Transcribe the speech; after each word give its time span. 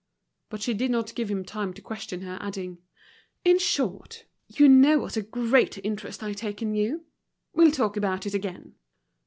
But 0.49 0.63
she 0.63 0.73
did 0.73 0.89
not 0.89 1.13
give 1.13 1.29
him 1.29 1.45
time 1.45 1.75
to 1.75 1.81
question 1.83 2.21
her, 2.21 2.39
adding: 2.41 2.79
"In 3.45 3.59
short, 3.59 4.25
you 4.47 4.67
know 4.67 4.97
what 4.97 5.15
a 5.15 5.21
great 5.21 5.77
interest 5.85 6.23
I 6.23 6.33
take 6.33 6.63
in 6.63 6.73
you. 6.73 7.05
We'll 7.53 7.69
talk 7.69 7.95
about 7.95 8.25
it 8.25 8.33
again." 8.33 8.73